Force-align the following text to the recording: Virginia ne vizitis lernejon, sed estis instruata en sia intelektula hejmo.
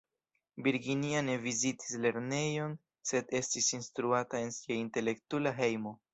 Virginia 0.67 1.19
ne 1.27 1.35
vizitis 1.43 1.91
lernejon, 2.05 2.73
sed 3.11 3.31
estis 3.41 3.69
instruata 3.81 4.43
en 4.49 4.53
sia 4.59 4.77
intelektula 4.81 5.55
hejmo. 5.63 5.97